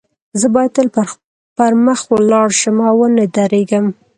زه 0.39 0.47
باید 0.55 0.71
تل 0.77 0.87
پر 1.57 1.71
مخ 1.85 1.99
ولاړ 2.13 2.47
شم 2.59 2.77
او 2.89 2.95
و 2.99 3.05
نه 3.17 3.25
درېږم 3.35 3.85